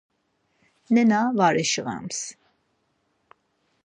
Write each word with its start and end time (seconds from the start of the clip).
Nena 0.93 1.21
var 1.37 1.53
eşimels. 1.63 2.21